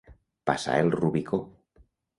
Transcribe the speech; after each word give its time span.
Passar 0.51 0.79
el 0.87 0.91
Rubicó. 0.97 1.43